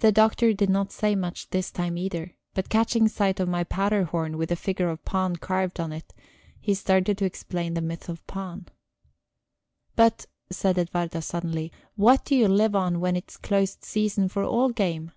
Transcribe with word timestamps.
The 0.00 0.10
Doctor 0.10 0.52
did 0.52 0.68
not 0.68 0.90
say 0.90 1.14
much 1.14 1.50
this 1.50 1.70
time 1.70 1.96
either, 1.96 2.34
but 2.52 2.68
catching 2.68 3.06
sight 3.06 3.38
of 3.38 3.48
my 3.48 3.62
powder 3.62 4.02
horn, 4.02 4.36
with 4.38 4.50
a 4.50 4.56
figure 4.56 4.88
of 4.88 5.04
Pan 5.04 5.36
carved 5.36 5.78
on 5.78 5.92
it, 5.92 6.12
he 6.60 6.74
started 6.74 7.16
to 7.18 7.24
explain 7.24 7.74
the 7.74 7.80
myth 7.80 8.08
of 8.08 8.26
Pan. 8.26 8.66
"But," 9.94 10.26
said 10.50 10.78
Edwarda 10.78 11.22
suddenly, 11.22 11.70
"what 11.94 12.24
do 12.24 12.34
you 12.34 12.48
live 12.48 12.74
on 12.74 12.98
when 12.98 13.14
it's 13.14 13.36
closed 13.36 13.84
season 13.84 14.26
for 14.28 14.42
all 14.42 14.70
game?" 14.70 15.12